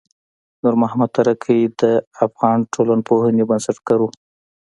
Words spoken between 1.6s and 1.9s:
د